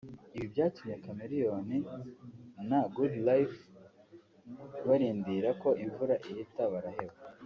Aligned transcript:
Ibi 0.35 0.47
byatumye 0.53 0.95
Chameleone 1.03 1.75
na 2.69 2.79
Good 2.93 3.13
Lyfe 3.27 3.61
barindira 4.87 5.49
ko 5.61 5.69
imvura 5.83 6.13
ihita 6.29 6.63
baraheba 6.73 7.17